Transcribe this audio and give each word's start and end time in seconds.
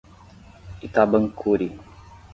Itambacuri 0.87 1.69